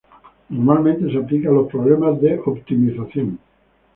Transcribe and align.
Normalmente 0.49 1.11
se 1.11 1.17
aplica 1.19 1.49
a 1.49 1.51
los 1.51 1.67
problemas 1.67 2.19
de 2.19 2.39
optimización. 2.43 3.37